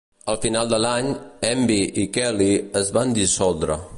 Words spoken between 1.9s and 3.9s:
i Kelley es van dissoldre.